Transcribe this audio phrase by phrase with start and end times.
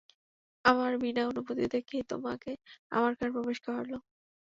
[0.65, 2.51] আমার বিনা অনুমতিতে কে তোমাকে
[2.91, 3.89] আমার ঘরে প্রবেশ করাল?